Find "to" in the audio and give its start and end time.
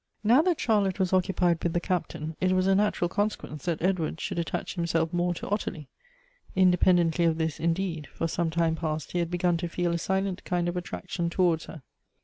5.35-5.47, 9.57-9.67